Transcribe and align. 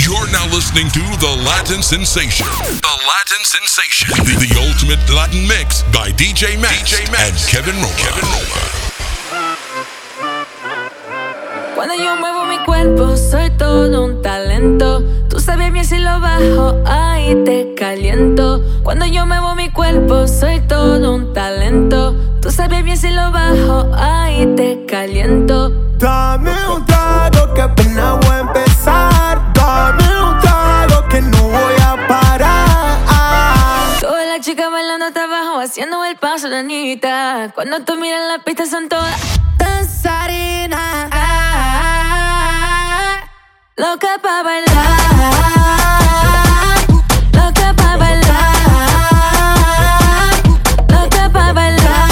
You're 0.00 0.32
now 0.32 0.46
listening 0.48 0.88
to 0.96 1.00
The 1.20 1.28
Latin 1.44 1.82
Sensation. 1.82 2.46
The 2.80 2.96
Latin 3.04 3.44
Sensation. 3.44 4.08
The, 4.24 4.32
the 4.48 4.56
ultimate 4.56 5.04
Latin 5.12 5.46
mix 5.46 5.82
by 5.92 6.08
DJ 6.16 6.56
Max, 6.56 6.88
DJ 6.88 7.04
Max 7.12 7.28
and 7.28 7.36
Kevin 7.52 7.76
Roma. 7.76 7.92
Kevin 8.00 8.24
Roma. 8.24 8.60
Cuando 11.74 11.94
yo 11.96 12.16
muevo 12.16 12.46
mi 12.46 12.56
cuerpo, 12.64 13.14
soy 13.14 13.50
todo 13.58 14.06
un 14.06 14.22
talento. 14.22 15.02
Tú 15.28 15.38
sabes 15.38 15.70
bien 15.70 15.84
si 15.84 15.98
lo 15.98 16.18
bajo, 16.18 16.82
ahí 16.86 17.34
te 17.44 17.74
caliento. 17.76 18.62
Cuando 18.82 19.04
yo 19.04 19.26
muevo 19.26 19.54
mi 19.54 19.68
cuerpo, 19.70 20.26
soy 20.26 20.60
todo 20.60 21.14
un 21.14 21.34
talento. 21.34 22.16
Tú 22.40 22.50
sabes 22.50 22.82
bien 22.84 22.96
si 22.96 23.10
lo 23.10 23.30
bajo, 23.32 23.92
ahí 23.94 24.46
te 24.56 24.86
caliento. 24.86 25.68
Dame 25.98 26.54
un 26.74 26.86
trago 26.86 27.52
que 27.52 27.60
apenas 27.60 28.18
voy 28.20 28.36
a 28.36 28.40
empezar. 28.40 29.19
El 36.10 36.16
paso 36.16 36.48
de 36.48 36.58
Anita. 36.58 37.52
Cuando 37.54 37.80
tú 37.84 37.96
miras 37.96 38.20
la 38.28 38.42
pista 38.42 38.66
son 38.66 38.88
todas 38.88 39.14
danzarinas. 39.58 41.10
Loca 43.76 44.18
pa' 44.22 44.42
bailar. 44.42 44.70
Loca 47.32 47.74
pa' 47.76 47.96
bailar. 47.96 48.56
Loca 50.88 51.30
pa' 51.32 51.52
bailar. 51.52 52.08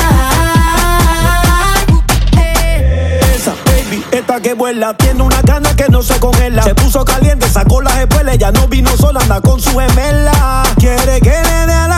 Esa 3.34 3.54
baby, 3.64 4.04
esta 4.12 4.40
que 4.40 4.54
vuela, 4.54 4.96
tiene 4.96 5.22
una 5.22 5.42
gana 5.42 5.74
que 5.74 5.88
no 5.88 6.02
se 6.02 6.20
congela. 6.20 6.62
Se 6.62 6.74
puso 6.74 7.04
caliente, 7.04 7.48
sacó 7.48 7.82
las 7.82 7.96
espuelas, 7.98 8.38
ya 8.38 8.52
no 8.52 8.68
vino 8.68 8.96
sola, 8.96 9.20
anda 9.20 9.40
con 9.40 9.60
su 9.60 9.76
gemela. 9.76 10.62
Quiere 10.78 11.20
que 11.20 11.30
le 11.30 11.66
dé 11.66 11.72
alando 11.72 11.97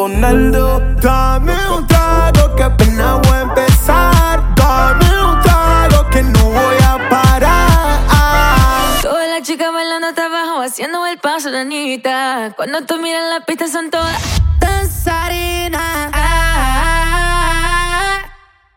Ronaldo. 0.00 0.80
Dame 1.02 1.54
un 1.68 1.86
trago 1.86 2.56
que 2.56 2.62
apenas 2.62 3.20
voy 3.20 3.36
a 3.36 3.40
empezar. 3.42 4.54
Dame 4.54 5.24
un 5.24 5.42
trago 5.42 6.08
que 6.08 6.22
no 6.22 6.42
voy 6.42 6.76
a 6.90 7.06
parar. 7.10 9.02
Todas 9.02 9.28
las 9.28 9.42
chicas 9.42 9.70
bailando 9.70 10.06
hasta 10.08 10.24
abajo, 10.24 10.62
haciendo 10.62 11.04
el 11.06 11.18
paso 11.18 11.50
de 11.50 11.58
Anita. 11.58 12.54
Cuando 12.56 12.80
tú 12.86 12.96
miras 12.96 13.28
la 13.28 13.44
pista 13.44 13.68
son 13.68 13.90
todas 13.90 14.18
danzarinas. 14.58 16.12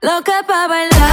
Loca 0.02 0.44
pa' 0.46 0.68
bailar. 0.68 1.04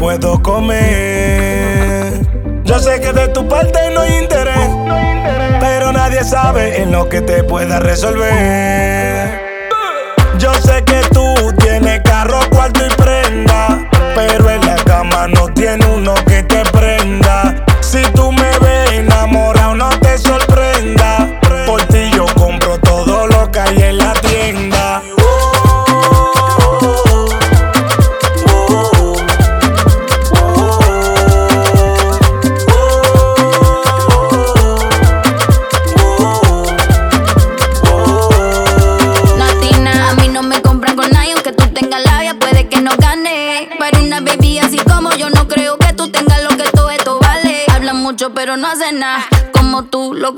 puedo 0.00 0.42
comer. 0.42 2.10
Yo 2.64 2.78
sé 2.78 3.00
que 3.00 3.12
de 3.12 3.28
tu 3.28 3.46
parte 3.46 3.78
no 3.92 4.00
hay 4.00 4.16
interés, 4.16 4.70
pero 5.60 5.92
nadie 5.92 6.24
sabe 6.24 6.80
en 6.80 6.90
lo 6.90 7.06
que 7.10 7.20
te 7.20 7.44
pueda 7.44 7.78
resolver. 7.80 9.38
Yo 10.38 10.54
sé 10.54 10.82
que 10.84 11.02
tú 11.12 11.52
tienes 11.58 12.00
carro, 12.00 12.40
cuarto 12.50 12.80
y 12.86 12.88
prenda, 12.94 13.90
pero 14.14 14.48
en 14.48 14.64
la 14.64 14.76
cama 14.76 15.28
no 15.28 15.52
tienes 15.52 15.89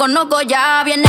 conozco 0.03 0.43
ya 0.43 0.83
bien 0.85 1.02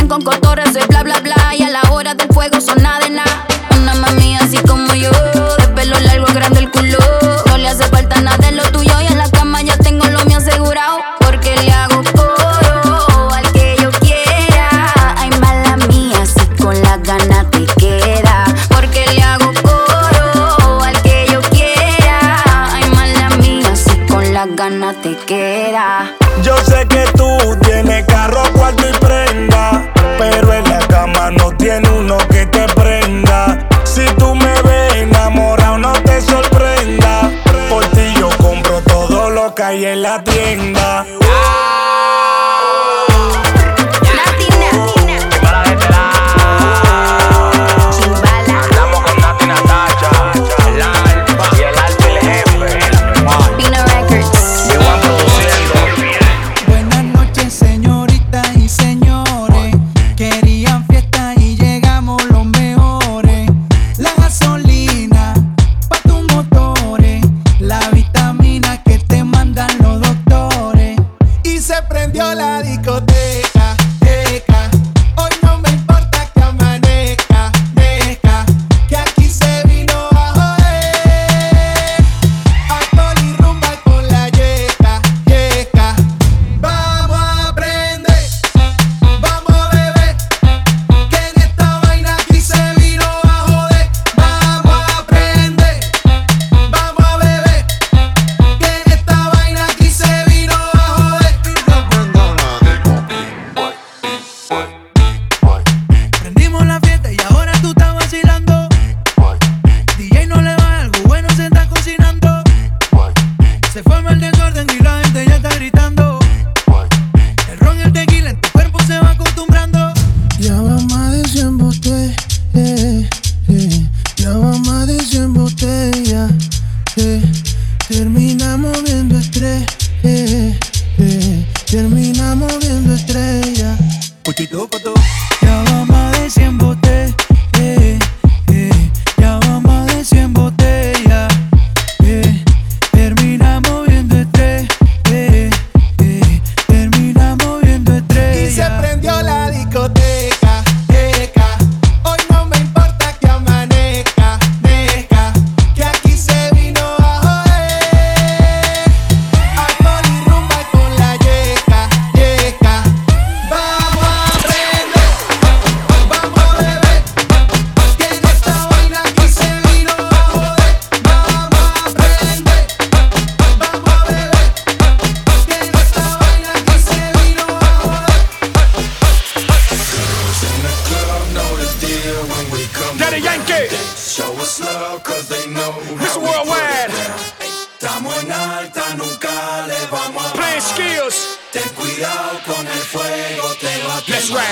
Ten 191.53 191.69
cuidado 191.75 192.41
con 192.47 192.65
el 192.65 192.83
fuego, 192.89 193.53
te 193.61 193.83
va 193.85 193.97
a 193.97 194.03
Let's 194.07 194.31
rap. 194.31 194.43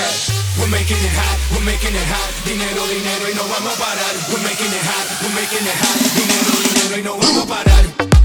We're 0.56 0.70
making 0.70 0.98
it 0.98 1.10
hot, 1.18 1.38
we're 1.50 1.64
making 1.64 1.96
it 1.96 2.06
hot. 2.06 2.30
Dinero, 2.46 2.86
dinero 2.86 3.28
y 3.28 3.34
no 3.34 3.42
vamos 3.42 3.74
a 3.74 3.76
parar. 3.76 4.14
We're 4.30 4.38
making 4.46 4.70
it 4.70 4.86
hot, 4.86 5.06
we're 5.20 5.34
making 5.34 5.66
it 5.66 5.78
hot. 5.82 5.98
Dinero, 6.14 6.54
dinero 6.62 6.98
y 6.98 7.02
no 7.02 7.18
vamos 7.18 7.42
a 7.42 7.48
parar. 7.48 8.21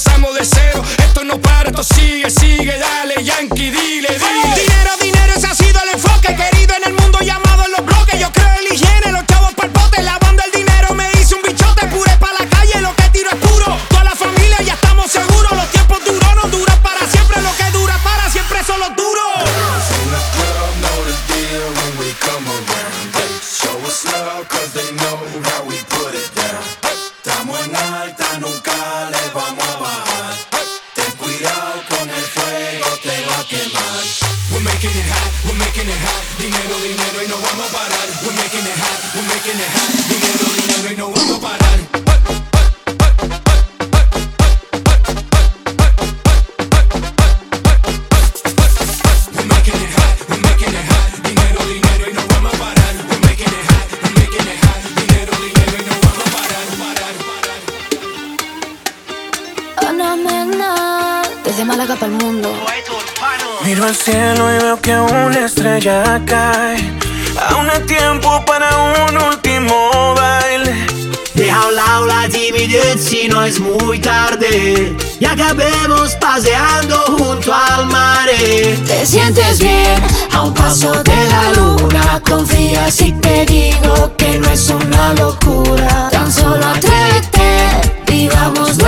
empezamos 0.00 0.34
de 0.34 0.39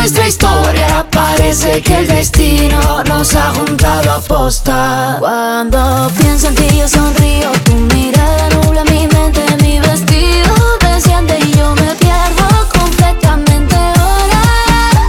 nuestra 0.03 0.27
historia 0.27 1.07
Parece 1.13 1.81
que 1.81 1.99
el 1.99 2.09
destino 2.09 3.05
nos 3.05 3.37
ha 3.37 3.51
juntado 3.55 4.11
a 4.11 4.21
posta. 4.21 5.17
Cuando 5.21 6.11
pienso 6.19 6.49
en 6.49 6.55
ti 6.57 6.67
yo 6.77 6.89
sonrío 6.89 7.53
Tu 7.65 7.75
mirada 7.95 8.49
nubla 8.51 8.83
mi 8.85 9.07
mente, 9.07 9.43
mi 9.63 9.79
vestido 9.79 10.55
desciende 10.81 11.39
Y 11.39 11.53
yo 11.53 11.75
me 11.77 11.95
pierdo 12.03 12.47
completamente 12.77 13.77
ahora. 13.77 14.43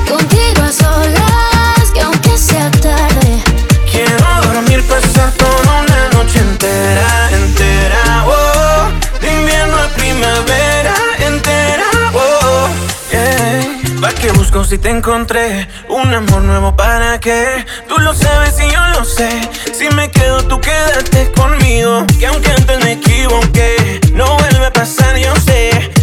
Contigo 0.07 0.62
a 0.62 0.71
solas, 0.71 1.91
que 1.91 2.01
aunque 2.01 2.38
sea 2.38 2.69
tarde 2.69 3.43
Quiero 3.91 4.27
dormir 4.43 4.83
pues 4.88 5.01
pasar 5.07 5.31
toda 5.31 5.81
una 5.81 6.09
noche 6.09 6.38
entera. 6.38 7.32
Si 14.73 14.79
te 14.79 14.89
encontré 14.89 15.67
un 15.87 16.11
amor 16.11 16.41
nuevo 16.41 16.75
para 16.75 17.19
qué. 17.19 17.63
Tú 17.87 17.95
lo 17.99 18.11
sabes 18.11 18.59
y 18.59 18.71
yo 18.71 18.79
lo 18.97 19.05
sé. 19.05 19.29
Si 19.71 19.87
me 19.95 20.09
quedo, 20.09 20.43
tú 20.47 20.59
quédate 20.59 21.31
conmigo. 21.33 22.07
Que 22.17 22.25
aunque 22.25 22.49
antes 22.49 22.83
me 22.83 22.93
equivoqué, 22.93 24.01
no 24.13 24.35
vuelve 24.35 24.65
a 24.65 24.73
pasar, 24.73 25.15
yo 25.19 25.35
sé. 25.35 26.02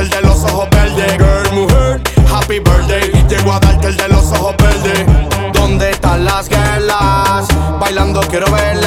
el 0.00 0.08
de 0.08 0.22
los 0.22 0.42
ojos 0.44 0.68
verdes. 0.70 1.12
Girl, 1.18 1.52
mujer, 1.52 2.00
happy 2.32 2.58
birthday. 2.58 3.12
Llego 3.28 3.52
a 3.52 3.60
darte 3.60 3.88
el 3.88 3.96
de 3.96 4.08
los 4.08 4.32
ojos 4.32 4.54
verdes. 4.56 5.06
¿Dónde 5.52 5.90
están 5.90 6.24
las 6.24 6.48
girlas? 6.48 7.46
Bailando 7.78 8.20
quiero 8.22 8.50
verlas. 8.50 8.79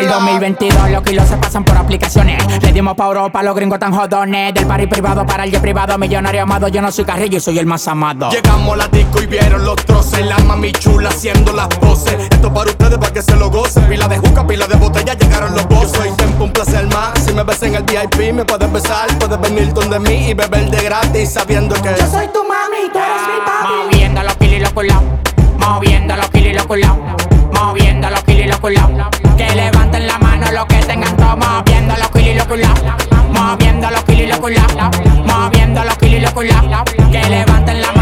El 0.00 0.08
2022 0.08 0.90
los 0.90 1.02
kilos 1.02 1.28
se 1.28 1.36
pasan 1.36 1.64
por 1.64 1.76
aplicaciones. 1.76 2.42
Le 2.62 2.72
dimos 2.72 2.94
pa' 2.96 3.06
Europa, 3.06 3.42
los 3.42 3.54
gringos 3.54 3.78
tan 3.78 3.92
jodones. 3.92 4.54
Del 4.54 4.66
party 4.66 4.86
privado 4.86 5.26
para 5.26 5.44
el 5.44 5.50
jet 5.50 5.60
privado, 5.60 5.98
millonario 5.98 6.42
amado. 6.42 6.68
Yo 6.68 6.80
no 6.80 6.90
soy 6.90 7.04
carrillo, 7.04 7.40
soy 7.40 7.58
el 7.58 7.66
más 7.66 7.86
amado. 7.86 8.30
Llegamos 8.30 8.74
a 8.74 8.76
la 8.76 8.88
disco 8.88 9.22
y 9.22 9.26
vieron 9.26 9.64
los 9.64 9.76
troces. 9.84 10.24
La 10.24 10.38
mami 10.38 10.72
chula 10.72 11.10
haciendo 11.10 11.52
las 11.52 11.68
poses. 11.68 12.14
Esto 12.30 12.52
para 12.52 12.70
ustedes 12.70 12.98
para 12.98 13.12
que 13.12 13.22
se 13.22 13.36
lo 13.36 13.50
gocen. 13.50 13.84
Pila 13.84 14.08
de 14.08 14.18
juca, 14.18 14.46
pila 14.46 14.66
de 14.66 14.76
botella, 14.76 15.14
llegaron 15.14 15.54
los 15.54 15.66
bozos. 15.68 15.90
Soy 15.96 16.10
tiempo 16.12 16.44
un 16.44 16.52
placer 16.52 16.86
más. 16.88 17.18
Si 17.24 17.32
me 17.32 17.42
ves 17.42 17.62
en 17.62 17.74
el 17.74 17.82
VIP, 17.82 18.32
me 18.32 18.44
puedes 18.44 18.72
besar. 18.72 19.08
Puedes 19.18 19.40
venir 19.40 19.72
donde 19.74 19.98
mí 20.00 20.30
y 20.30 20.34
beber 20.34 20.70
de 20.70 20.82
gratis 20.82 21.32
sabiendo 21.32 21.74
que 21.76 21.90
yo 21.90 22.06
soy 22.06 22.28
tu 22.28 22.42
mami, 22.44 22.90
tú 22.92 22.98
eres 22.98 23.22
mi 23.26 23.40
papi. 23.44 23.74
Moviendo 23.84 24.22
los 24.22 24.36
kilos 24.36 24.54
y 24.54 24.60
los 24.60 24.72
culaos. 24.72 25.02
Moviendo 25.58 26.16
los 26.16 26.30
kilos 26.30 26.48
y 26.48 26.52
los 26.54 26.66
culaos. 26.66 26.98
Moviendo 27.52 28.10
los 28.10 28.22
kilos 28.24 28.46
y 28.46 28.48
los 28.48 28.60
culaos. 28.60 28.90
Que 29.36 29.54
levanten 29.54 29.79
la 29.79 29.79
los 30.60 30.66
que 30.66 30.86
tengan 30.86 31.16
todo. 31.16 31.36
Moviendo 31.36 31.94
los 31.96 32.10
kilos 32.10 32.28
y 32.28 32.34
los 32.34 32.46
culaos. 32.46 32.80
Moviendo 33.32 33.90
los 33.90 34.04
kilos 34.04 34.22
y 34.22 34.54
los. 34.54 35.26
Moviendo 35.26 35.84
los 35.84 35.96
kilos 35.98 36.18
y 36.18 36.48
los. 36.48 37.10
Que 37.10 37.28
levanten 37.28 37.80
la 37.80 37.92
mano 37.92 37.99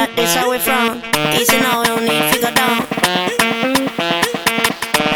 that 0.00 0.16
this 0.16 0.34
how 0.34 0.50
we 0.50 0.58
frown. 0.58 0.96
Easy 1.36 1.58
now, 1.60 1.82
no 1.82 2.00
need 2.00 2.32
to 2.32 2.40
go 2.40 2.50
down. 2.54 2.80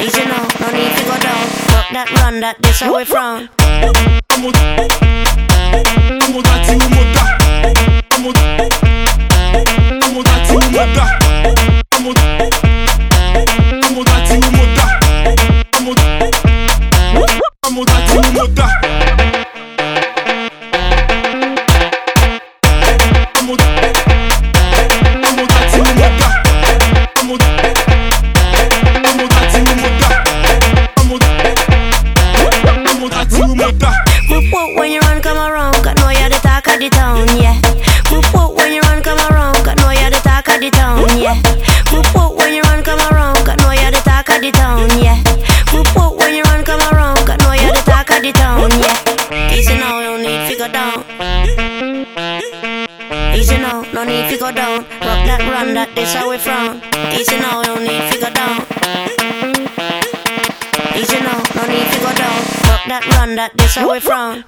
Easy 0.04 0.24
now, 0.28 0.44
no 0.60 0.68
need 0.76 0.92
to 0.98 1.04
go 1.08 1.16
down. 1.24 1.44
Rock 1.72 1.88
that 1.96 2.08
run, 2.20 2.40
that 2.40 2.60
this 2.60 2.80
how 2.80 2.94
we 2.94 3.04
frown. 3.06 3.48
Whoop 12.36 12.63
Now, 54.04 54.10
no 54.10 54.22
need 54.22 54.30
to 54.32 54.38
go 54.38 54.52
down. 54.52 54.82
Rock 55.00 55.24
that 55.24 55.40
run, 55.50 55.74
that 55.74 55.94
this 55.94 56.12
how 56.12 56.28
we 56.28 56.36
frown. 56.36 56.82
Easy 57.16 57.36
now, 57.36 57.62
no 57.62 57.76
need 57.78 58.12
to 58.12 58.18
go 58.20 58.28
down. 58.28 58.60
Easy 60.94 61.20
now, 61.20 61.40
no 61.56 61.64
need 61.64 61.88
to 61.88 61.98
go 62.04 62.12
down. 62.12 62.38
Rock 62.68 62.84
that 62.88 63.06
run, 63.16 63.36
that 63.36 63.52
this 63.56 63.74
how 63.76 63.90
we 63.90 64.00
frown. 64.00 64.44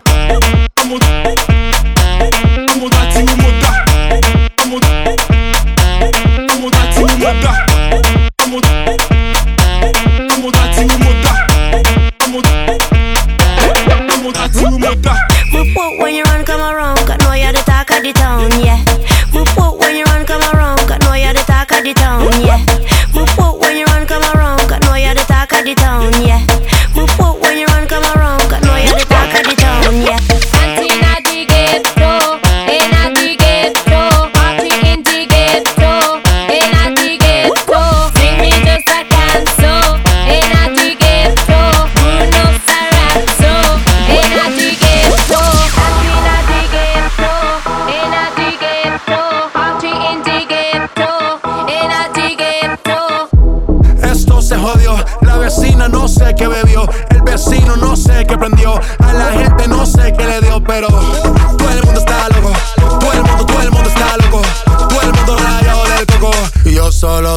Whoop 15.53 15.69
whoop 15.75 15.99
when 16.01 16.14
you 16.14 16.23
run 16.25 16.45
come 16.45 16.61
around, 16.61 16.99
cause 16.99 17.19
know 17.21 17.33
you're 17.33 17.53
the 17.53 17.62
talk 17.64 17.90
of 17.90 18.03
the 18.03 18.12
town, 18.12 18.51
you're 21.87 21.94
the 21.94 22.01
talk 22.01 22.26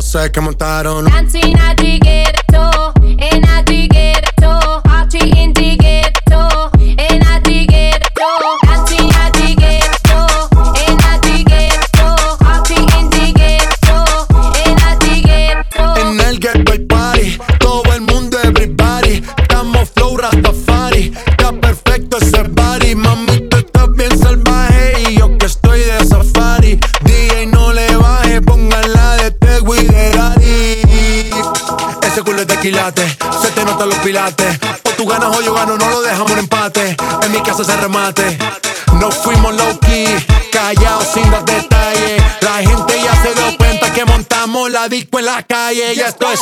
sé 0.10 0.32
qué 0.32 0.42
montaron. 0.42 1.06
No 39.00 39.10
fuimos 39.10 39.56
low 39.56 39.80
key, 39.80 40.06
callados 40.52 41.08
sin 41.14 41.32
dar 41.32 41.46
detalles. 41.46 42.22
La 42.42 42.58
gente 42.58 43.02
ya 43.02 43.24
se 43.24 43.34
dio 43.34 43.58
cuenta 43.58 43.94
que 43.94 44.04
montamos 44.04 44.70
la 44.70 44.90
disco 44.90 45.20
en 45.20 45.26
la 45.26 45.44
calle. 45.44 45.94
Y 45.94 46.00
esto 46.02 46.30
es. 46.30 46.42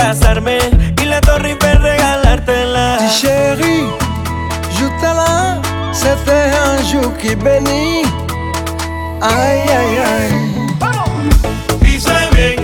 Casarme 0.00 0.58
y 1.02 1.04
la 1.04 1.20
Torre 1.20 1.50
Eiffel 1.50 1.78
regalártela. 1.78 2.98
Dis 3.00 3.20
chérie, 3.20 3.86
je 4.76 4.86
t'aime, 5.00 5.60
c'était 5.92 6.50
un 6.68 6.82
jour 6.90 7.16
qui 7.18 7.34
bénit. 7.34 8.06
Ay, 9.20 9.60
ay, 9.78 9.92
ay. 10.10 10.50
Dice 11.82 12.08
bien 12.34 12.60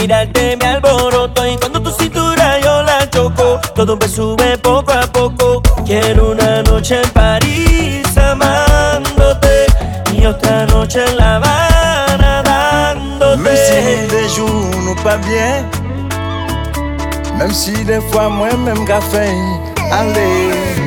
mirarte 0.00 0.56
me 0.56 0.66
alboroto 0.66 1.46
y 1.46 1.56
cuando 1.56 1.82
tu 1.82 1.90
cintura 1.90 2.58
yo 2.60 2.82
la 2.82 3.08
choco, 3.10 3.60
todo 3.74 3.96
me 3.96 4.08
sube 4.08 4.56
poco 4.58 4.92
a 4.92 5.02
poco. 5.02 5.62
Quiero 5.84 6.30
una 6.32 6.62
noche 6.62 7.00
en 7.02 7.10
París 7.10 8.06
amándote 8.16 9.66
y 10.12 10.24
otra 10.26 10.66
noche 10.66 11.04
en 11.04 11.16
La 11.16 11.36
Habana 11.36 12.42
dándote. 12.42 13.42
Même 13.42 13.56
si 13.56 14.06
des 14.08 15.20
bien, 15.28 15.66
même 17.38 17.52
si 17.52 17.84
des 17.84 18.00
fois 18.10 18.28
moi-même 18.28 18.84
café, 18.86 19.28
allez. 19.90 20.79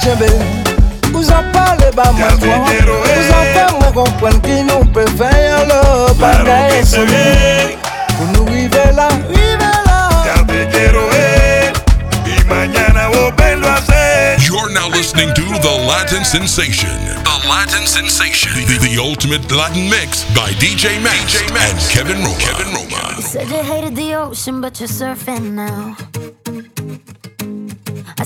Quiero 0.00 0.26
Vous 1.12 1.30
ver. 3.04 3.34
en 3.34 3.44
faites, 3.44 3.80
moi, 3.80 3.92
comprendre 4.04 4.40
qui 4.42 4.62
nous 4.62 4.84
peut 4.92 5.06
faire 5.16 5.60
le 5.64 5.70
Claro 5.70 6.06
que 6.14 6.20
bagage. 6.20 6.82
hice 6.82 6.98
bien. 6.98 7.76
Pour 8.16 8.26
nous 8.28 8.46
arriver 8.52 8.92
là, 8.94 9.08
arriver 9.08 9.74
là. 9.86 10.08
Ya 10.26 10.44
te 10.44 10.70
quiero 10.70 11.02
ver. 11.10 11.72
Y 12.26 12.44
mañana 12.48 13.08
volverlo 13.08 13.68
a 13.68 13.74
hacer. 13.76 14.38
You're 14.46 14.70
now 14.72 14.88
listening 14.88 15.32
to 15.34 15.42
The 15.60 15.86
Latin 15.86 16.24
Sensation. 16.24 16.90
The 17.24 17.48
Latin 17.48 17.86
Sensation. 17.86 18.52
The, 18.66 18.78
the 18.78 18.98
ultimate 18.98 19.50
Latin 19.50 19.88
mix 19.88 20.24
by 20.34 20.52
DJ 20.58 21.00
Max, 21.02 21.40
and 21.42 21.78
Kevin 21.90 22.22
Roma. 22.22 22.36
Kevin 22.38 22.72
Roma. 22.74 23.14
You 23.16 23.22
said 23.22 23.48
you 23.48 23.62
hated 23.62 23.94
the 23.96 24.14
ocean, 24.14 24.60
but 24.60 24.78
you're 24.80 24.88
surfing 24.88 25.52
now. 25.54 25.96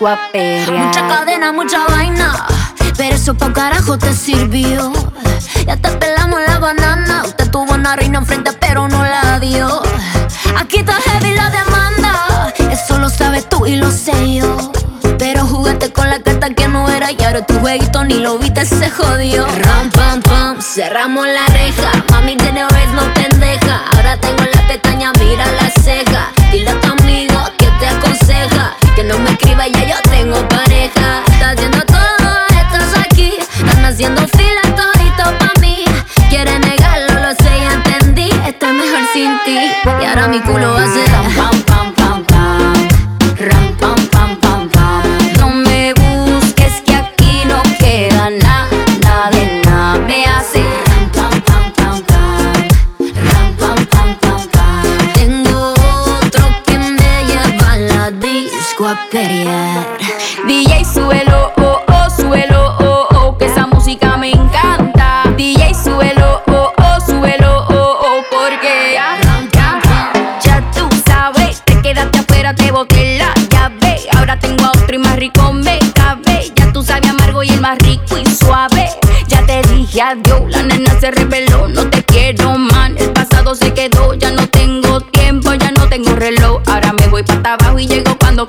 Mucha 0.00 1.08
cadena, 1.08 1.50
mucha 1.52 1.84
vaina. 1.88 2.46
Pero 2.96 3.16
eso 3.16 3.34
pa' 3.34 3.52
carajo 3.52 3.98
te 3.98 4.14
sirvió. 4.14 4.92
Ya 5.66 5.76
te 5.76 5.90
pelamos 5.90 6.40
la 6.46 6.60
banana. 6.60 7.24
Usted 7.24 7.50
tuvo 7.50 7.74
una 7.74 7.96
reina 7.96 8.18
enfrente, 8.18 8.52
pero 8.60 8.86
no 8.86 9.02
la 9.02 9.40
dio. 9.40 9.82
Aquí 10.56 10.78
está 10.78 10.92
heavy 10.92 11.34
la 11.34 11.50
demanda. 11.50 12.54
Eso 12.70 12.98
lo 12.98 13.10
sabes 13.10 13.48
tú 13.48 13.66
y 13.66 13.74
lo 13.74 13.90
sé 13.90 14.34
yo. 14.34 14.70
Pero 15.18 15.44
jugaste 15.44 15.92
con 15.92 16.08
la 16.08 16.22
carta 16.22 16.50
que 16.50 16.68
no 16.68 16.88
era 16.88 17.10
y 17.10 17.20
ahora 17.24 17.44
tu 17.44 17.58
jueguito 17.58 18.04
ni 18.04 18.20
lo 18.20 18.38
viste, 18.38 18.64
se 18.66 18.88
jodió. 18.90 19.46
Ram, 19.46 19.90
pam, 19.90 20.22
pam, 20.22 20.62
cerramos 20.62 21.26
la 21.26 21.44
reja. 21.46 21.90
Mami, 22.12 22.36
de 22.36 22.52
vez 22.52 22.88
no 22.94 23.02
pendeja. 23.14 23.82
Ahora 23.96 24.16
tengo 24.18 24.44
la 24.44 24.68
pestaña, 24.68 25.12
mira 25.18 25.44
la 25.60 25.70
ceja. 25.70 26.27
Ahora 40.18 40.28
mi 40.28 40.40
culo 40.40 40.76
hace 40.76 41.04
ram, 41.06 41.26
pam, 41.36 41.62
pam, 41.62 41.94
pam, 41.94 42.24
pam. 42.24 42.72
Ram, 43.38 43.76
pam, 43.78 44.06
pam, 44.10 44.36
pam, 44.40 44.68
pam. 44.68 45.02
No 45.38 45.48
me 45.50 45.94
busques 45.94 46.82
que 46.84 46.94
aquí 46.94 47.42
no 47.46 47.62
queda 47.78 48.30
nada, 48.30 48.68
nada 49.00 49.30
de 49.30 49.62
nada. 49.64 49.98
Me 50.00 50.24
hace 50.24 50.62
ram, 50.88 51.08
pam, 51.14 51.40
pam, 51.42 51.72
pam, 51.76 52.02
pam. 52.02 52.52
Ram, 53.30 53.54
pam, 53.60 53.86
pam, 53.86 54.14
pam, 54.20 54.48
pam. 54.54 55.12
Tengo 55.14 55.74
otro 56.20 56.44
que 56.66 56.78
me 56.78 57.24
lleva 57.28 57.72
a 57.72 57.76
la 57.76 58.10
disco 58.10 58.88
a 58.88 58.98
pelear. 59.12 59.86
DJ 60.46 60.84
suelo, 60.84 61.52
oh, 61.58 61.80
oh, 61.86 62.10
suelo, 62.10 62.67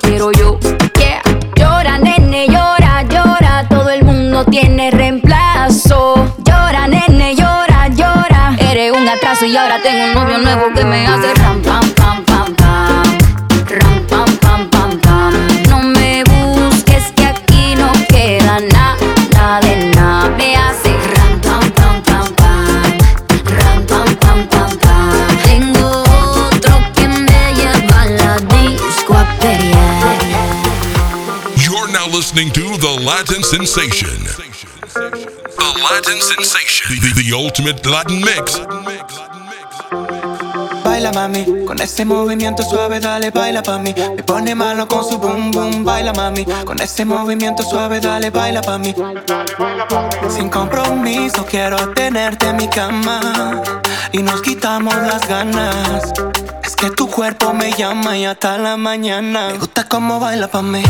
quiero 0.00 0.32
yo. 0.32 0.58
Yeah. 0.98 1.22
Llora, 1.56 1.98
nene, 1.98 2.46
llora, 2.48 3.02
llora. 3.02 3.66
Todo 3.68 3.90
el 3.90 4.04
mundo 4.04 4.44
tiene 4.44 4.90
reemplazo. 4.90 6.34
Llora, 6.44 6.86
nene, 6.88 7.34
llora, 7.34 7.88
llora. 7.88 8.56
Eres 8.58 8.92
un 8.92 9.08
atraso 9.08 9.46
y 9.46 9.56
ahora 9.56 9.80
tengo 9.82 10.04
un 10.06 10.14
novio 10.14 10.38
nuevo 10.38 10.72
que 10.74 10.84
me 10.84 11.06
hace 11.06 11.39
listening 32.32 32.52
to 32.52 32.78
The 32.78 33.02
Latin 33.04 33.42
Sensation. 33.42 34.22
The 34.94 35.70
Latin 35.82 36.20
Sensation. 36.22 36.86
The, 37.14 37.32
ultimate 37.34 37.84
Latin 37.84 38.20
mix. 38.20 38.60
Baila 40.84 41.10
mami, 41.12 41.64
con 41.66 41.80
ese 41.80 42.04
movimiento 42.04 42.62
suave 42.62 43.00
dale 43.00 43.30
baila 43.30 43.62
pa' 43.62 43.78
mí. 43.78 43.92
Me 44.16 44.22
pone 44.22 44.54
malo 44.54 44.86
con 44.86 45.04
su 45.04 45.18
boom 45.18 45.50
boom, 45.50 45.84
baila 45.84 46.12
mami. 46.12 46.44
Con 46.64 46.80
ese 46.80 47.04
movimiento 47.04 47.64
suave 47.64 47.98
dale 47.98 48.30
baila 48.30 48.62
pa' 48.62 48.78
mí. 48.78 48.94
Sin 50.28 50.48
compromiso 50.50 51.44
quiero 51.46 51.78
tenerte 51.94 52.46
en 52.46 52.56
mi 52.58 52.68
cama. 52.68 53.60
Y 54.12 54.18
nos 54.18 54.40
quitamos 54.42 54.94
las 54.94 55.26
ganas. 55.26 56.12
Es 56.62 56.76
que 56.76 56.90
tu 56.90 57.08
cuerpo 57.08 57.52
me 57.52 57.72
llama 57.72 58.16
y 58.16 58.24
hasta 58.24 58.56
la 58.56 58.76
mañana. 58.76 59.48
Me 59.48 59.58
gusta 59.58 59.88
cómo 59.88 60.20
baila 60.20 60.46
pa' 60.46 60.62
mí 60.62 60.84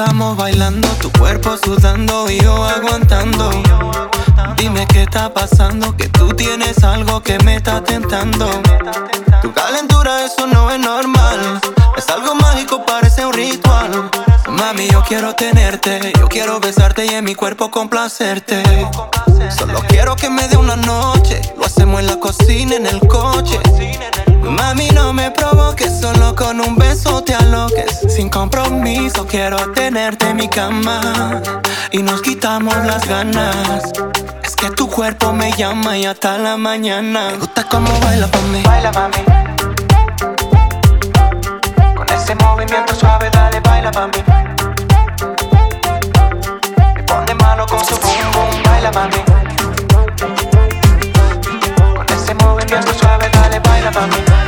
pasamos 0.00 0.34
bailando, 0.34 0.88
tu 1.02 1.12
cuerpo 1.12 1.58
sudando 1.62 2.30
y 2.30 2.40
yo 2.40 2.64
aguantando. 2.64 3.50
Dime 4.56 4.86
qué 4.86 5.02
está 5.02 5.34
pasando, 5.34 5.94
que 5.94 6.08
tú 6.08 6.28
tienes 6.28 6.82
algo 6.82 7.22
que 7.22 7.38
me 7.40 7.56
está 7.56 7.84
tentando. 7.84 8.48
Tu 9.42 9.52
calentura, 9.52 10.24
eso 10.24 10.46
no 10.46 10.70
es 10.70 10.80
normal. 10.80 11.60
Es 11.98 12.08
algo 12.08 12.34
mágico, 12.34 12.82
parece 12.86 13.26
un 13.26 13.34
ritual. 13.34 14.10
Mami, 14.48 14.88
yo 14.88 15.02
quiero 15.06 15.34
tenerte, 15.34 16.14
yo 16.18 16.28
quiero 16.28 16.60
besarte 16.60 17.04
y 17.04 17.10
en 17.10 17.24
mi 17.24 17.34
cuerpo 17.34 17.70
complacerte. 17.70 18.62
Solo 19.50 19.80
quiero 19.86 20.16
que 20.16 20.30
me 20.30 20.48
dé 20.48 20.56
una 20.56 20.76
noche, 20.76 21.42
lo 21.58 21.66
hacemos 21.66 22.00
en 22.00 22.06
la 22.06 22.16
cocina, 22.16 22.76
en 22.76 22.86
el 22.86 23.00
coche. 23.06 23.60
Mami, 24.50 24.88
no 24.90 25.12
me 25.12 25.30
provoques, 25.30 26.00
solo 26.00 26.34
con 26.34 26.60
un 26.60 26.76
beso 26.76 27.22
te 27.22 27.34
aloques. 27.34 28.00
Sin 28.08 28.28
compromiso 28.28 29.26
quiero 29.26 29.56
tenerte 29.72 30.28
en 30.28 30.36
mi 30.36 30.48
cama 30.48 31.40
y 31.92 32.02
nos 32.02 32.20
quitamos 32.20 32.74
las 32.84 33.06
ganas. 33.06 33.84
Es 34.42 34.56
que 34.56 34.70
tu 34.70 34.88
cuerpo 34.88 35.32
me 35.32 35.52
llama 35.52 35.96
y 35.96 36.04
hasta 36.04 36.36
la 36.36 36.56
mañana. 36.56 37.30
Me 37.30 37.38
gusta 37.38 37.64
cómo 37.70 37.88
baila 38.00 38.26
pa' 38.26 38.40
mí. 38.52 38.62
Baila 38.64 38.90
pa' 38.90 39.08
mí. 39.08 39.24
Con 41.96 42.10
ese 42.10 42.34
movimiento 42.34 42.94
suave, 42.94 43.30
dale, 43.30 43.60
baila 43.60 43.92
pa' 43.92 44.06
mí. 44.08 44.18
Me 46.96 47.02
pone 47.04 47.34
malo 47.34 47.66
con 47.66 47.84
su 47.84 47.94
boom 47.94 48.32
boom, 48.32 48.62
baila 48.64 48.90
pa' 48.90 49.06
mí. 49.06 49.22
Con 51.96 52.06
ese 52.16 52.34
movimiento 52.34 52.92
suave, 52.94 53.30
dale, 53.32 53.60
baila 53.60 53.90
pa' 53.92 54.06
mí. 54.06 54.39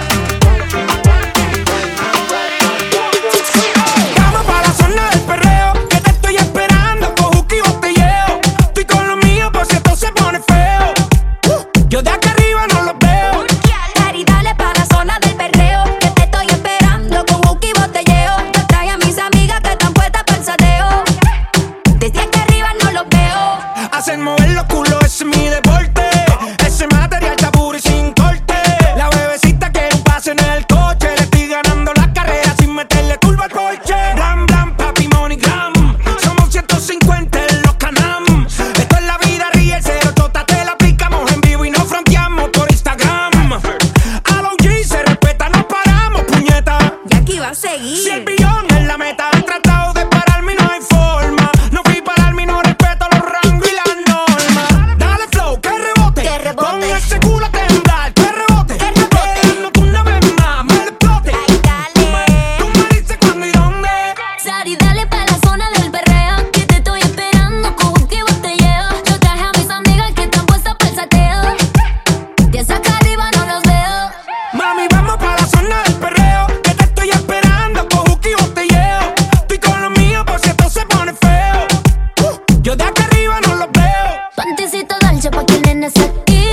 it 86.02 86.51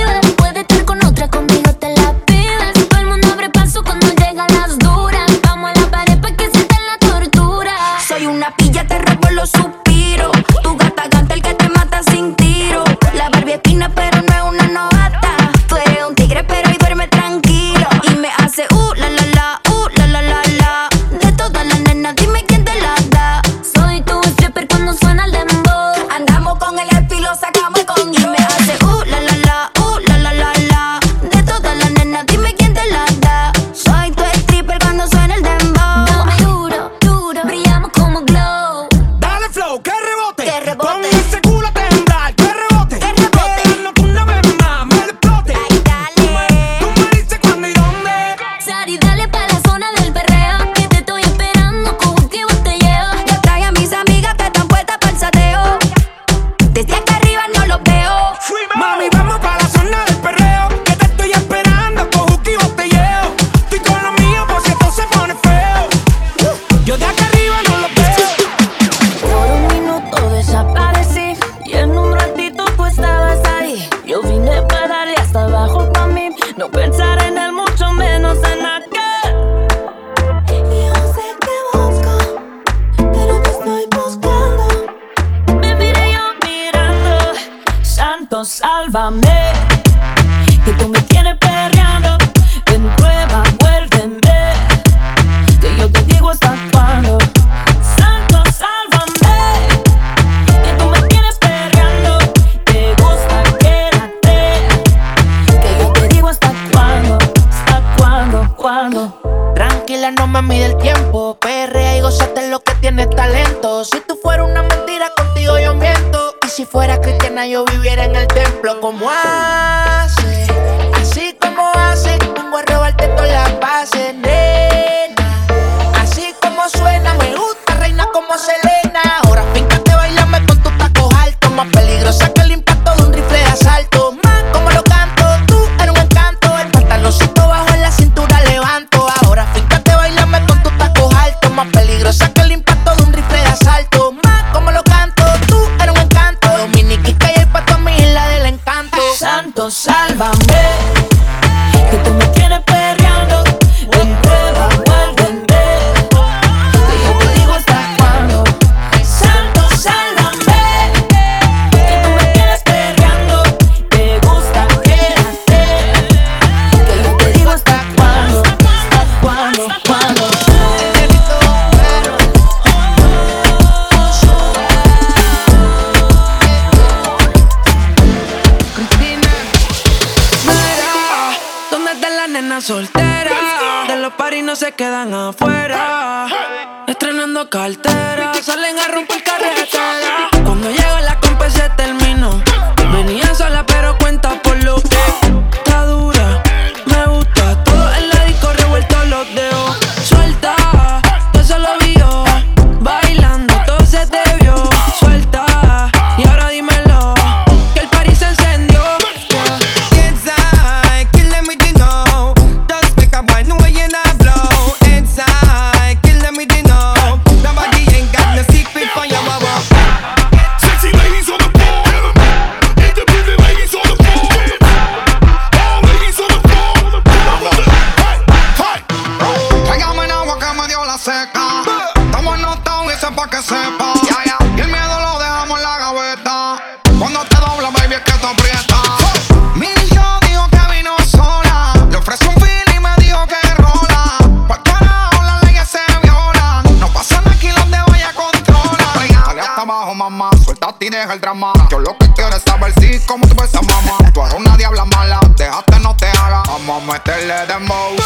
mamá. 253.62 253.98
Tú 254.12 254.22
eres 254.22 254.34
una 254.34 254.56
diabla 254.56 254.84
mala, 254.86 255.20
déjate 255.36 255.78
no 255.80 255.96
te 255.96 256.06
haga. 256.06 256.42
Vamos 256.46 256.82
a 256.82 256.92
meterle 256.92 257.34
de 257.34 257.46
dembow. 257.46 257.96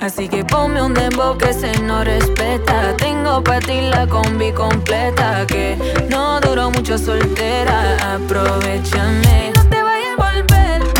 Así 0.00 0.28
que 0.28 0.44
ponme 0.44 0.82
un 0.82 0.92
dembow 0.92 1.38
que 1.38 1.52
se 1.52 1.80
no 1.82 2.02
respeta. 2.02 2.96
Tengo 2.96 3.40
para 3.44 3.60
ti 3.60 3.80
la 3.82 4.04
combi 4.04 4.50
completa. 4.50 5.46
Que 5.46 5.78
no 6.10 6.40
duró 6.40 6.72
mucho 6.72 6.98
soltera. 6.98 8.14
Aprovechame. 8.14 9.48
Y 9.48 9.56
no 9.56 9.68
te 9.68 9.80
vayas 9.80 10.18
a 10.18 10.32
volver. 10.32 10.95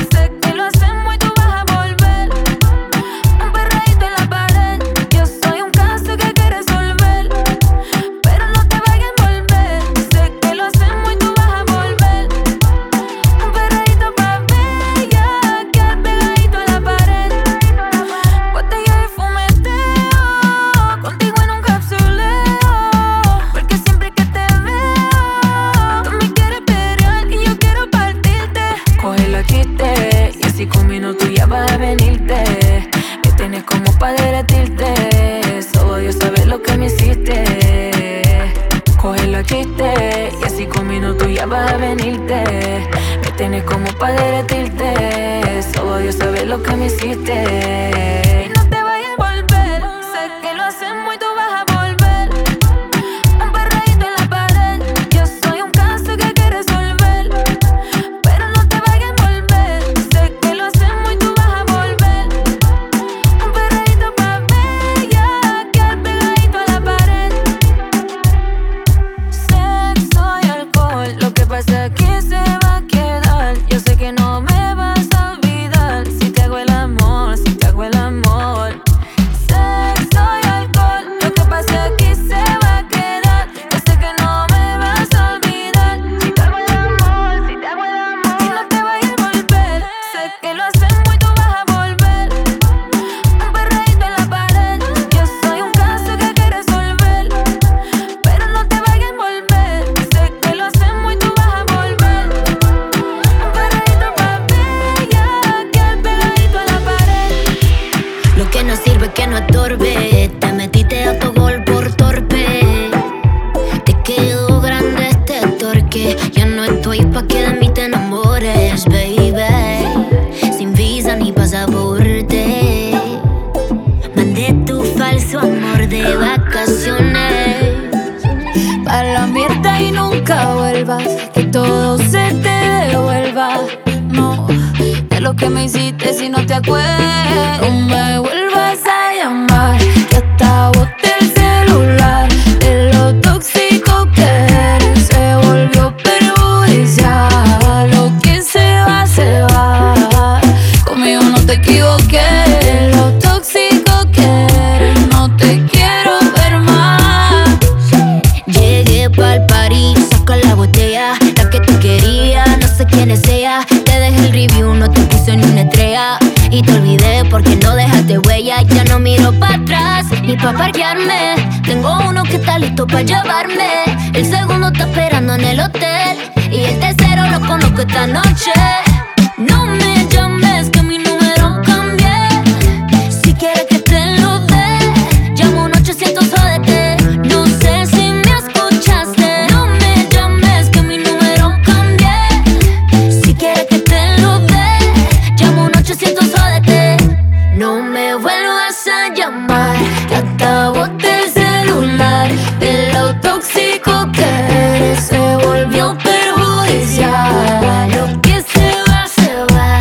Llamar, 199.27 199.77
que 200.09 200.17
acabo 200.17 200.85
el 200.85 201.31
celular. 201.31 202.31
De 202.59 202.93
lo 202.93 203.15
tóxico 203.21 203.93
que 204.13 204.25
eres 204.25 205.05
se 205.07 205.19
volvió 205.37 205.97
perjudicial. 205.99 207.91
Lo 207.91 208.21
que 208.23 208.43
se 208.43 208.71
va, 208.89 209.07
se 209.07 209.35
va. 209.55 209.79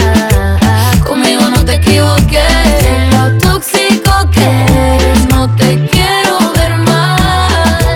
Conmigo 1.05 1.49
no 1.49 1.63
te 1.63 1.75
equivoqué. 1.75 2.47
De 2.85 2.95
lo 3.15 3.37
tóxico 3.39 4.11
que 4.31 4.45
eres, 4.95 5.27
no 5.29 5.55
te 5.55 5.87
quiero 5.89 6.51
ver 6.53 6.77
mal. 6.77 7.89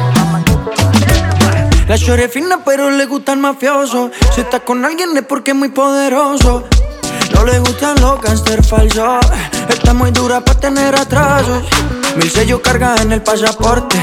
La 1.88 1.96
shorty 1.96 2.24
es 2.24 2.32
fina 2.32 2.60
pero 2.64 2.92
le 2.92 3.08
gusta 3.08 3.34
el 3.34 3.40
mafioso 3.40 4.12
Si 4.36 4.42
está 4.42 4.60
con 4.60 4.86
alguien 4.86 5.18
es 5.18 5.24
porque 5.24 5.52
es 5.52 5.58
muy 5.58 5.70
poderoso 5.70 6.68
No 7.34 7.46
le 7.46 7.60
gustan 7.60 8.00
los 8.02 8.22
gangster 8.22 8.64
falsos. 8.64 9.26
Está 9.70 9.94
muy 9.94 10.12
dura 10.12 10.42
para 10.42 10.60
tener 10.60 10.96
atrasos. 10.96 11.64
Mil 12.16 12.30
sellos 12.30 12.60
carga 12.62 12.96
en 13.02 13.12
el 13.12 13.22
pasaporte. 13.22 13.98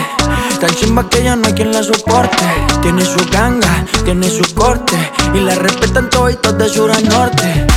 Tan 0.61 0.71
chimba 0.75 1.09
que 1.09 1.23
ya 1.23 1.37
no 1.37 1.47
hay 1.47 1.55
quien 1.55 1.73
la 1.73 1.83
soporte. 1.83 2.45
Tiene 2.83 3.05
su 3.05 3.25
ganga, 3.31 3.85
tiene 4.05 4.29
su 4.29 4.55
corte. 4.55 4.97
Y 5.35 5.41
la 5.41 5.55
respetan 5.55 6.09
todos 6.11 6.37
de 6.59 6.69
sur 6.69 6.91
a 6.91 7.01
norte 7.01 7.76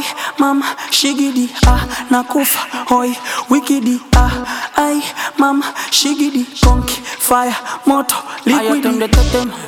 Ay, 0.00 0.06
mama, 0.38 0.64
shigidi, 0.90 1.50
ah, 1.66 1.84
nakufa, 2.08 2.60
hoy, 2.88 3.14
wikidi, 3.50 4.00
ah, 4.16 4.32
ay, 4.74 5.02
mama, 5.36 5.74
shigidi, 5.90 6.46
conky, 6.64 6.94
fire, 7.18 7.54
moto, 7.84 8.14
liquidi. 8.46 9.10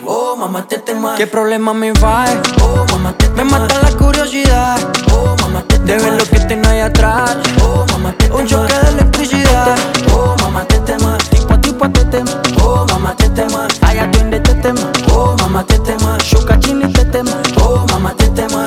Oh, 0.07 0.35
mamá, 0.35 0.67
te 0.67 0.79
tema. 0.79 1.17
¿Qué 1.17 1.27
problema 1.27 1.75
me 1.75 1.93
va? 1.93 2.25
Oh, 2.63 2.87
mamá, 2.93 3.13
te 3.13 3.29
Me 3.29 3.45
mata 3.45 3.79
la 3.83 3.91
curiosidad. 3.91 4.79
Oh, 5.13 5.37
mamá, 5.43 5.63
te 5.69 5.79
De 5.81 5.99
ver 5.99 6.15
lo 6.15 6.25
que 6.25 6.41
tengo 6.41 6.67
ahí 6.67 6.81
atrás. 6.81 7.37
Oh, 7.63 7.85
mamá, 7.93 8.13
te 8.17 8.33
Un 8.33 8.47
choque 8.47 8.73
de 8.73 8.89
electricidad. 8.89 9.77
Oh, 10.15 10.35
mamá, 10.41 10.65
te 10.65 10.79
tema, 10.79 11.19
tipo 11.19 11.53
a 11.53 11.61
tipo 11.61 11.91
te 11.91 12.05
tema. 12.07 12.41
Oh, 12.63 12.87
mamá, 12.89 13.15
te 13.17 13.29
tema, 13.29 13.69
ay, 13.83 13.99
atiende 13.99 14.41
te 14.41 14.55
tema. 14.55 14.91
Oh, 15.13 15.37
mamá, 15.41 15.63
te 15.63 15.79
tema, 15.81 16.17
shuka 16.25 16.59
chini 16.59 16.91
te 16.91 17.05
tema. 17.05 17.33
Oh, 17.61 17.85
mamá, 17.91 18.15
te 18.15 18.29
tema. 18.29 18.67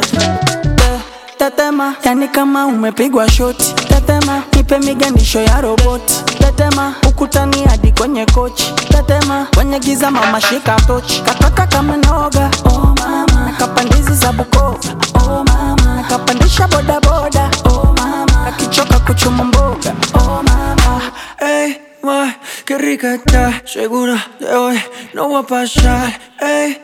Tetema, 1.56 1.96
yani 2.04 2.28
kama 2.28 2.66
umepigwa 2.68 3.30
shoti. 3.32 3.74
Tetema, 3.74 4.44
nipe 4.56 4.80
miganisho 4.80 5.42
ya 5.42 5.62
roboti. 5.62 6.14
Tetema, 6.40 6.96
ukutani 7.10 7.64
hadi 7.64 7.92
kwenye 7.92 8.26
kochi. 8.26 8.74
Tetema, 8.90 9.48
kwenye 9.56 9.80
giza 9.80 10.12
mama 10.12 10.42
shika 10.42 10.76
tochi. 10.88 11.22
Katoka 11.22 11.68
kama 11.68 11.98
noga, 11.98 12.52
oh 12.66 12.96
mama. 13.00 13.46
Nakapandizi 13.46 14.14
za 14.14 14.32
Bukoba, 14.32 14.78
oh 15.16 15.44
mama. 15.44 15.96
Nakapandisha 15.96 16.68
boda 16.68 17.00
boda, 17.00 17.50
oh 17.66 17.96
mama. 17.98 18.48
Akichoka 18.48 19.00
kuchuma 19.00 19.44
mboga, 19.44 19.94
oh 20.14 20.44
mama. 20.44 21.02
hey, 21.40 21.74
ma, 22.04 22.34
qué 22.66 22.78
rica 22.78 23.14
está. 23.16 23.62
Segura 23.66 24.18
de 24.40 24.48
hoy 24.54 24.78
no 25.14 25.30
va 25.30 25.40
a 25.40 25.44
pasar. 25.44 26.20
Ey, 26.42 26.78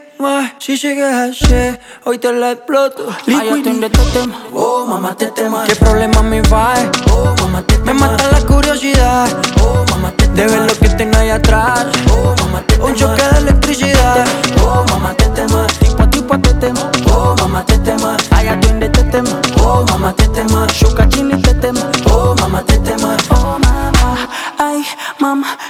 si 0.59 0.78
sigues 0.78 1.13
así, 1.13 1.78
hoy 2.03 2.17
te 2.19 2.32
la 2.32 2.51
exploto. 2.51 3.07
Ay, 3.28 3.49
atiende 3.49 3.89
te 3.89 3.99
tema. 4.11 4.43
Oh, 4.53 4.86
mamá, 4.86 5.15
te 5.15 5.28
tema. 5.28 5.63
¿Qué 5.65 5.76
problema 5.76 6.22
me 6.22 6.41
va? 6.43 6.74
Oh, 7.11 7.34
mamá, 7.41 7.63
te 7.63 7.78
Me 7.80 7.93
mata 7.93 8.30
la 8.32 8.39
curiosidad. 8.45 9.30
Oh, 9.63 9.84
mamá, 9.89 10.11
te 10.15 10.28
De 10.28 10.45
ver 10.45 10.61
lo 10.61 10.74
que 10.74 10.89
tengo 10.89 11.17
ahí 11.17 11.30
atrás. 11.30 11.88
Oh, 12.11 12.36
mamá, 12.39 12.61
te 12.67 12.80
Un 12.80 12.93
choque 12.93 13.24
de 13.24 13.38
electricidad. 13.39 14.26
Oh, 14.63 14.86
mamá, 14.89 15.13
te 15.15 15.26
tema. 15.30 15.65
Tipo 15.80 16.03
a 16.03 16.09
tipo 16.09 16.39
te 16.39 16.53
tema. 16.55 16.91
Oh, 17.11 17.36
mamá, 17.39 17.65
te 17.65 17.78
tema. 17.80 18.15
Ay, 18.30 18.47
atiende 18.47 18.89
te 18.89 19.03
tema. 19.05 19.41
Oh, 19.63 19.84
mamá, 19.89 20.13
te 20.13 20.28
tema. 20.28 20.67
Shuka 20.67 21.09
chini 21.09 21.41
te 21.41 21.51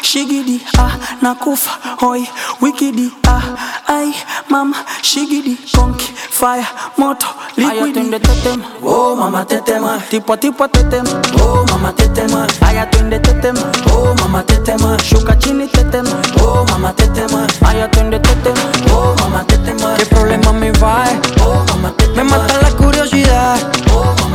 shigidi 0.01 0.61
ah, 0.79 0.91
nakufa 1.21 1.71
hoi 1.99 2.27
wikidi 2.61 3.11
ah, 3.27 3.41
ai 3.87 4.13
mama 4.49 4.75
shigidi 5.01 5.57
konki 5.75 6.13
fire 6.29 6.65
moto 6.97 7.27
liquidi. 7.57 8.09
tetema, 8.19 8.63
oh 8.83 9.15
mama 9.15 9.45
tetema, 9.45 9.99
tipo 10.09 10.37
tipo 10.37 10.67
tetema, 10.67 11.21
oh 11.41 11.65
mama 11.69 11.93
tetema, 11.93 12.47
aya 12.67 12.85
twende 12.85 13.19
tetema, 13.19 13.61
oh 13.93 14.15
mama 14.19 14.43
tetema, 14.43 14.97
shuka 15.03 15.35
chini 15.35 15.67
tetema, 15.67 16.21
oh 16.43 16.65
mama 16.69 16.93
tetema, 16.93 17.47
aya 17.67 17.87
twende 17.87 18.19
tetema, 18.19 18.71
oh 18.93 19.15
mama 19.19 19.43
tetema, 19.43 19.95
qué 19.97 20.05
problema 20.05 20.53
me 20.53 20.71
va, 20.71 21.05
eh. 21.11 21.19
oh 21.45 21.65
mama 21.69 21.91
tetema, 21.97 22.23
me 22.23 22.29
mata 22.29 22.61
la 22.61 22.71
curiosidad. 22.71 23.80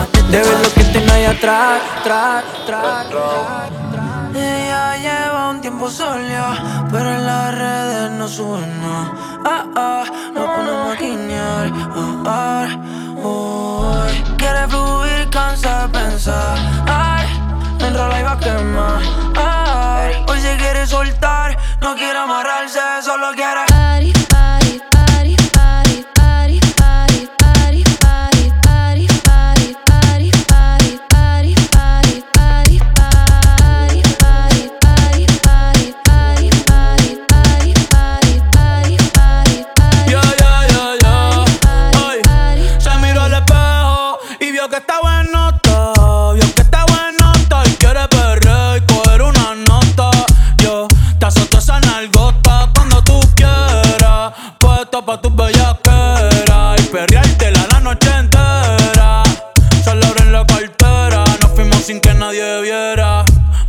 Oh, 0.06 0.30
De 0.30 0.38
ver 0.38 0.58
lo 0.60 0.72
que 0.74 0.84
tengo 0.84 1.12
ahí 1.12 1.24
atrás. 1.24 1.80
Tras, 2.04 2.44
tras, 2.66 3.06
Ella 4.34 4.96
lleva 4.96 5.50
un 5.50 5.60
tiempo 5.60 5.90
sola, 5.90 6.86
pero 6.90 7.10
en 7.10 7.26
las 7.26 7.54
redes 7.54 8.10
no 8.12 8.28
sube 8.28 8.66
nada. 8.66 9.12
Ah, 9.44 9.64
ah, 9.74 10.04
no 10.34 10.46
ponemos 10.54 10.96
a 10.96 11.00
guiñar. 11.00 11.72
Ah, 11.94 12.24
ah, 12.26 12.66
uy. 13.16 14.36
Quiere 14.36 14.68
fluir, 14.68 15.30
cansa 15.30 15.86
de 15.86 15.98
pensar. 15.98 16.58
Ay, 16.86 17.26
enrola 17.80 18.20
y 18.20 18.22
va 18.22 18.32
a 18.32 18.38
quemar. 18.38 19.00
Ay, 19.36 20.24
hoy 20.28 20.40
se 20.40 20.56
quiere 20.56 20.86
soltar, 20.86 21.56
no 21.80 21.94
quiere 21.94 22.18
amarrarse, 22.18 22.80
solo 23.02 23.32
quiere. 23.34 23.75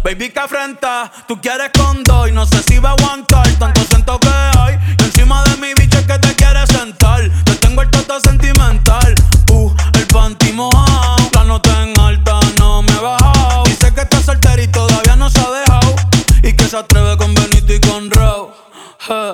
Baby, 0.07 0.29
que 0.29 0.39
afrenta, 0.39 1.11
tú 1.27 1.37
quieres 1.41 1.69
con 1.77 2.01
dos 2.05 2.31
no 2.31 2.45
sé 2.45 2.63
si 2.63 2.79
va 2.79 2.91
a 2.91 2.93
aguantar. 2.93 3.45
Tanto 3.59 3.81
siento 3.89 4.17
que 4.17 4.29
hay 4.29 4.79
y 4.97 5.03
encima 5.03 5.43
de 5.43 5.57
mi 5.57 5.73
bicho 5.73 5.99
es 5.99 6.07
que 6.07 6.17
te 6.17 6.33
quieres 6.33 6.69
sentar. 6.69 7.29
Te 7.43 7.55
tengo 7.55 7.81
el 7.81 7.89
toto 7.89 8.17
sentimental, 8.21 9.13
uh, 9.51 9.69
el 9.95 10.07
panty 10.07 10.53
mojado. 10.53 11.17
La 11.33 11.43
nota 11.43 11.83
en 11.83 11.99
alta 11.99 12.39
no 12.57 12.83
me 12.83 12.91
he 12.93 13.01
bajado. 13.01 13.63
Dice 13.65 13.93
que 13.93 13.99
está 13.99 14.21
soltera 14.21 14.61
y 14.61 14.69
todavía 14.69 15.17
no 15.17 15.29
se 15.29 15.41
ha 15.41 15.51
dejado. 15.51 15.95
Y 16.41 16.53
que 16.53 16.63
se 16.63 16.77
atreve 16.77 17.17
con 17.17 17.33
Benito 17.33 17.73
y 17.73 17.79
con. 17.81 18.09
Eh, 19.09 19.33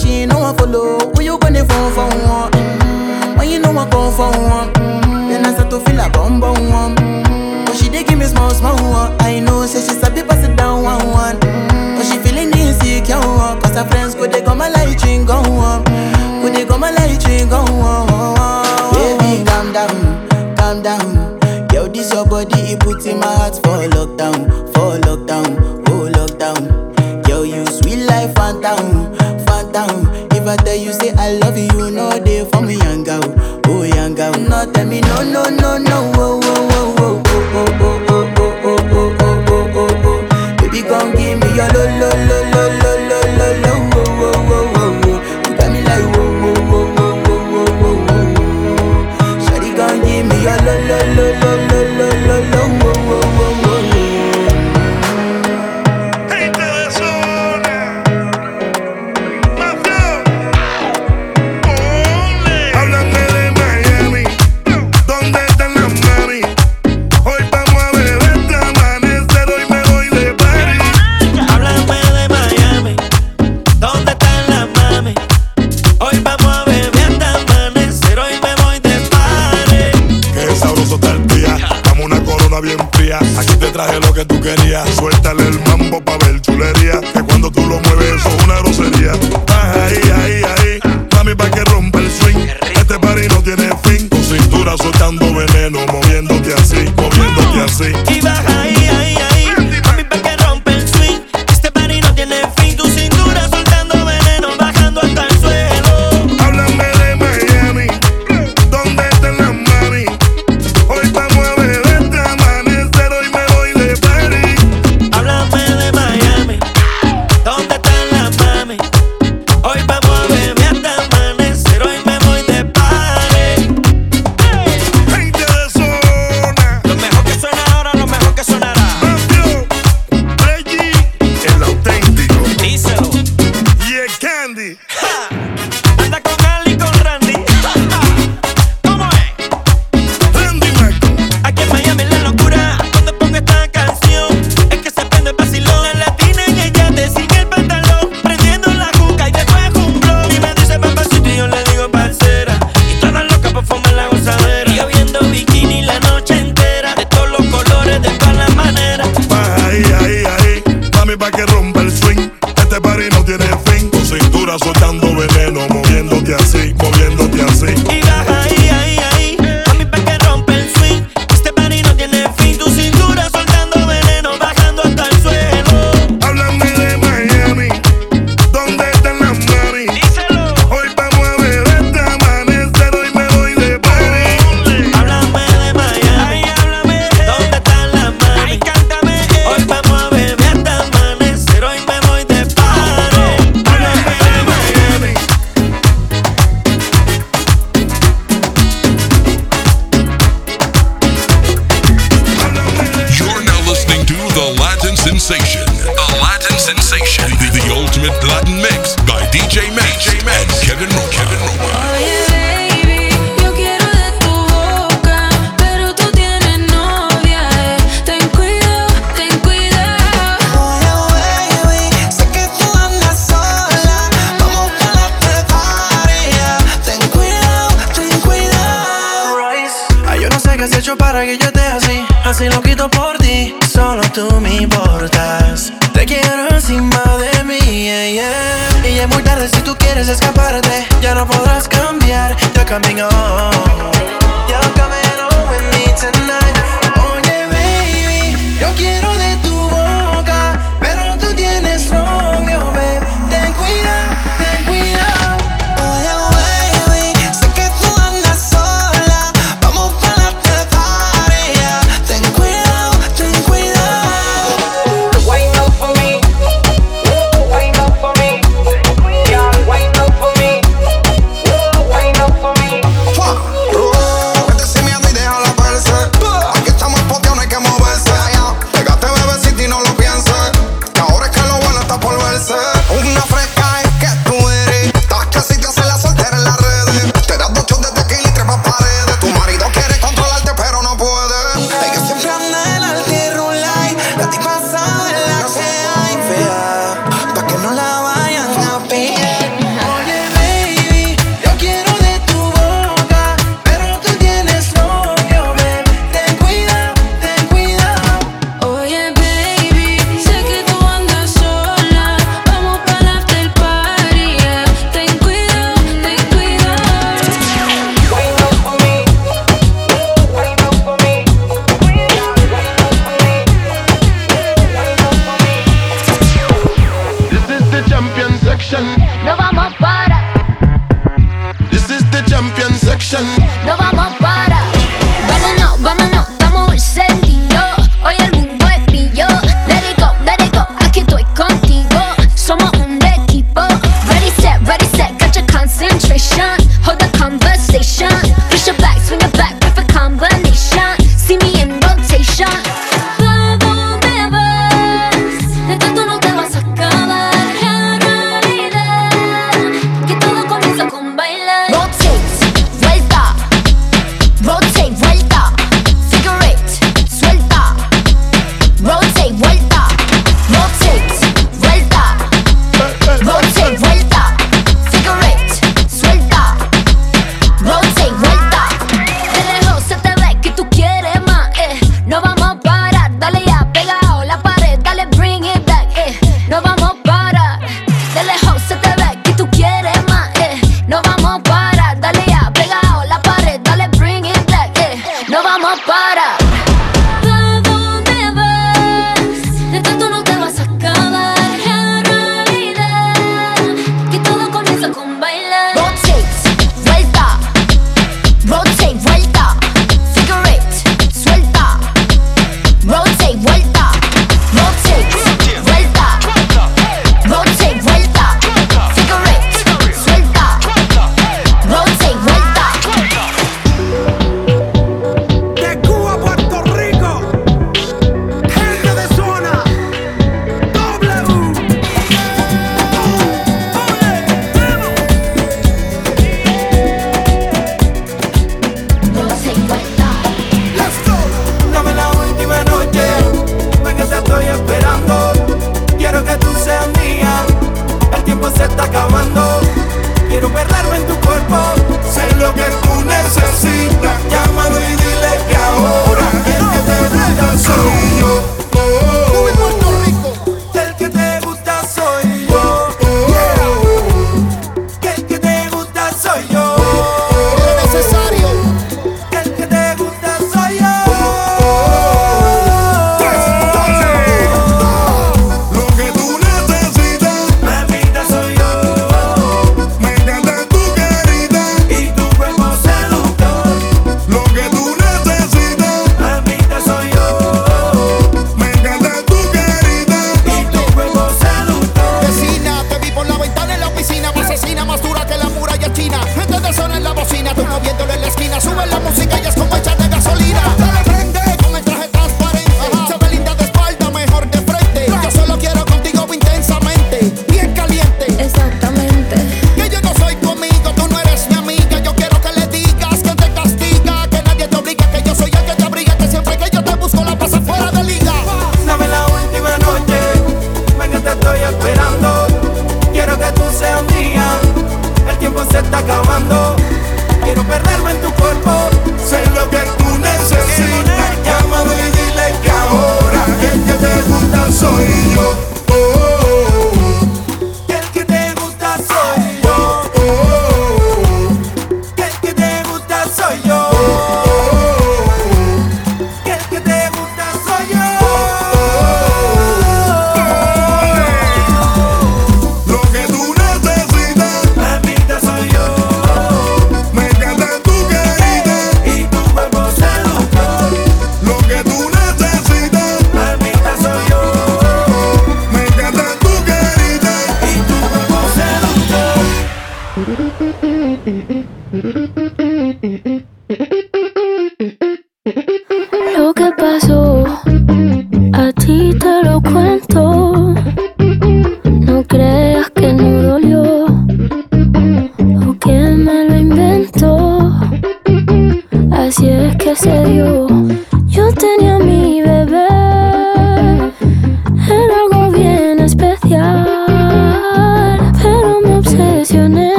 she 0.00 0.26
no 0.26 0.38
one 0.38 0.56
follow. 0.56 0.98
Who 1.14 1.22
you 1.22 1.38
gonna 1.38 1.64
phone 1.64 1.92
for 1.92 2.08
one? 2.28 2.50
Mm-hmm. 2.52 3.38
When 3.38 3.48
you 3.50 3.58
know 3.58 3.70
I 3.76 3.88
come 3.90 4.12
for 4.12 4.30
one, 4.30 4.72
mm-hmm. 4.74 5.28
then 5.28 5.46
I 5.46 5.52
start 5.52 5.70
to 5.70 5.80
feel 5.80 6.00
a 6.00 6.08
bum 6.10 6.40
bum 6.40 6.70
one. 6.70 6.94
Mm-hmm. 6.96 7.64
But 7.66 7.76
she 7.76 7.88
dey 7.88 8.04
give 8.04 8.18
me 8.18 8.26
small 8.26 8.50
small 8.50 8.76
one. 8.90 9.16
I 9.20 9.40
know 9.40 9.66
say 9.66 9.80
she 9.80 9.96
a 9.98 10.24
pass 10.24 10.44
it 10.46 10.56
down 10.56 10.82
one 10.82 11.06
one. 11.10 11.36
Mm-hmm. 11.40 11.96
But 11.96 12.04
she 12.06 12.18
feeling 12.18 12.50
insecure 12.56 13.18
one, 13.20 13.60
cause 13.60 13.76
her 13.76 13.84
friends 13.84 14.14
go 14.14 14.26
they 14.26 14.42
come 14.42 14.58
my 14.58 14.68
light 14.68 15.02
ring 15.04 15.24
go 15.26 15.40
one, 15.42 15.84
go 15.84 16.48
they 16.52 16.64
come 16.64 16.80
my 16.80 16.90
light 16.90 17.24
ring 17.26 17.48
go 17.48 17.62
one. 17.64 18.06
Baby 18.94 19.44
calm 19.44 19.72
down, 19.72 20.56
calm 20.56 20.82
down. 20.82 21.38
Girl 21.68 21.88
this 21.88 22.12
your 22.12 22.26
body 22.26 22.72
it 22.72 22.80
put 22.80 23.04
in 23.06 23.18
my 23.20 23.26
heart 23.26 23.54
for 23.62 23.76
love. 23.88 24.07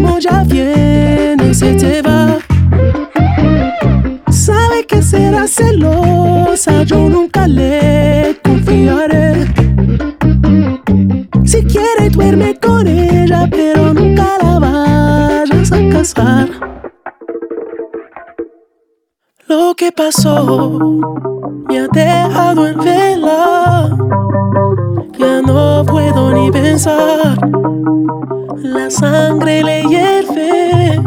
Como 0.00 0.18
ya 0.18 0.44
viene 0.44 1.52
se 1.52 1.74
te 1.74 2.02
va. 2.02 2.38
Sabe 4.30 4.86
que 4.86 5.02
será 5.02 5.46
celosa, 5.46 6.82
yo 6.84 7.08
nunca 7.08 7.46
le 7.46 8.38
confiaré. 8.42 9.46
Si 11.44 11.62
quiere 11.64 12.08
duerme 12.10 12.58
con 12.58 12.86
ella, 12.86 13.46
pero 13.50 13.92
nunca 13.92 14.26
la 14.42 14.58
vayas 14.58 15.72
a 15.72 15.88
casar. 15.90 16.48
Lo 19.48 19.74
que 19.74 19.92
pasó 19.92 20.78
me 21.68 21.80
ha 21.80 21.88
dejado 21.88 22.66
en 22.68 22.78
vela. 22.78 23.96
Ya 25.18 25.42
no 25.42 25.84
puedo 25.84 26.32
ni 26.32 26.50
pensar. 26.50 27.36
La 28.62 28.90
sangre 28.90 29.62
le 29.62 29.82
hierve. 29.84 31.00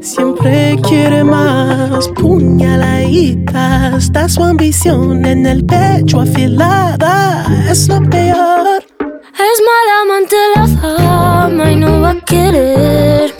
Siempre 0.00 0.76
quiere 0.82 1.22
más 1.22 2.08
puñaladita. 2.08 3.96
Está 3.96 4.28
su 4.28 4.42
ambición 4.42 5.24
en 5.24 5.46
el 5.46 5.64
pecho 5.64 6.20
afilada. 6.20 7.46
Es 7.70 7.88
lo 7.88 8.02
peor. 8.02 8.82
Es 9.00 9.62
mala 9.68 9.94
amante 10.02 10.36
la 10.56 10.66
fama 10.66 11.72
y 11.72 11.76
no 11.76 12.00
va 12.00 12.10
a 12.10 12.20
quererme 12.20 13.39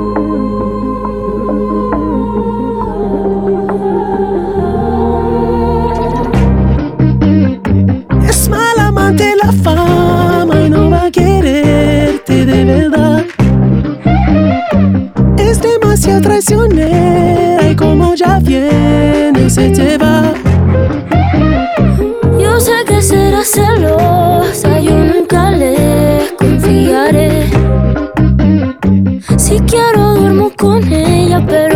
fama 9.51 10.61
y 10.65 10.69
no 10.69 10.89
va 10.89 11.05
a 11.05 11.11
quererte 11.11 12.45
de 12.45 12.63
verdad. 12.65 13.25
Es 15.37 15.61
demasiado 15.61 16.21
traicionera 16.21 17.67
eh, 17.67 17.71
y 17.71 17.75
como 17.75 18.15
ya 18.15 18.39
viene 18.39 19.49
se 19.49 19.69
te 19.69 19.97
va. 19.97 20.33
Yo 22.39 22.59
sé 22.59 22.83
que 22.85 23.01
será 23.01 23.43
celosa, 23.43 24.79
yo 24.79 24.97
nunca 25.03 25.51
le 25.51 26.27
confiaré. 26.37 27.49
Si 29.37 29.59
quiero 29.61 30.15
duermo 30.15 30.51
con 30.57 30.81
ella, 30.91 31.43
pero 31.47 31.70